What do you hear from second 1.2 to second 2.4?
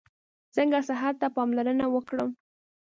ته پاملرنه وکړم؟